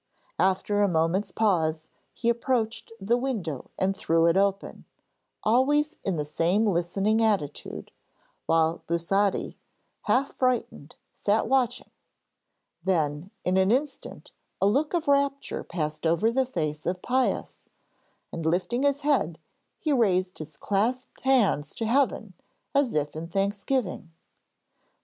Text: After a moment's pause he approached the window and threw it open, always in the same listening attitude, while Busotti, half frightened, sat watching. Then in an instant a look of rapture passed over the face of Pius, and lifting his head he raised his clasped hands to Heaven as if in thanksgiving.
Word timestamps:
After 0.39 0.81
a 0.81 0.87
moment's 0.87 1.31
pause 1.31 1.87
he 2.11 2.27
approached 2.27 2.91
the 2.99 3.17
window 3.19 3.69
and 3.77 3.95
threw 3.95 4.25
it 4.25 4.35
open, 4.35 4.85
always 5.43 5.95
in 6.03 6.15
the 6.15 6.25
same 6.25 6.65
listening 6.65 7.21
attitude, 7.21 7.91
while 8.47 8.81
Busotti, 8.87 9.57
half 10.05 10.33
frightened, 10.33 10.95
sat 11.13 11.47
watching. 11.47 11.91
Then 12.83 13.29
in 13.45 13.57
an 13.57 13.69
instant 13.71 14.31
a 14.59 14.65
look 14.65 14.95
of 14.95 15.07
rapture 15.07 15.63
passed 15.63 16.07
over 16.07 16.31
the 16.31 16.47
face 16.47 16.87
of 16.87 17.03
Pius, 17.03 17.69
and 18.31 18.43
lifting 18.43 18.81
his 18.81 19.01
head 19.01 19.37
he 19.77 19.93
raised 19.93 20.39
his 20.39 20.57
clasped 20.57 21.21
hands 21.21 21.75
to 21.75 21.85
Heaven 21.85 22.33
as 22.73 22.95
if 22.95 23.15
in 23.15 23.27
thanksgiving. 23.27 24.11